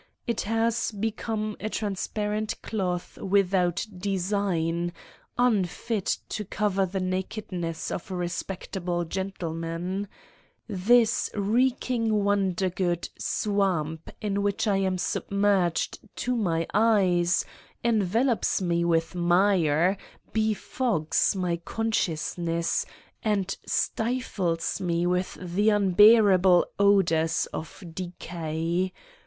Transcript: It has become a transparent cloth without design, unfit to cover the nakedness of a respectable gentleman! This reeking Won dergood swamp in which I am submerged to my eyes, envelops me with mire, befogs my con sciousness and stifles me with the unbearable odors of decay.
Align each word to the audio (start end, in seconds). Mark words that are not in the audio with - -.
It 0.25 0.41
has 0.49 0.89
become 0.91 1.55
a 1.59 1.69
transparent 1.69 2.59
cloth 2.63 3.19
without 3.19 3.85
design, 3.95 4.93
unfit 5.37 6.17
to 6.29 6.43
cover 6.43 6.87
the 6.87 6.99
nakedness 6.99 7.91
of 7.91 8.09
a 8.09 8.15
respectable 8.15 9.05
gentleman! 9.05 10.07
This 10.67 11.29
reeking 11.35 12.23
Won 12.23 12.55
dergood 12.55 13.09
swamp 13.19 14.09
in 14.21 14.41
which 14.41 14.65
I 14.65 14.77
am 14.77 14.97
submerged 14.97 15.99
to 16.15 16.35
my 16.35 16.65
eyes, 16.73 17.45
envelops 17.83 18.59
me 18.59 18.83
with 18.83 19.13
mire, 19.13 19.97
befogs 20.33 21.35
my 21.35 21.57
con 21.57 21.91
sciousness 21.91 22.87
and 23.21 23.55
stifles 23.67 24.81
me 24.81 25.05
with 25.05 25.37
the 25.39 25.69
unbearable 25.69 26.65
odors 26.79 27.45
of 27.53 27.83
decay. 27.93 28.93